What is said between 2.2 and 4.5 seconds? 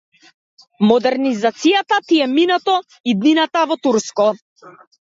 е минато, иднината во турско.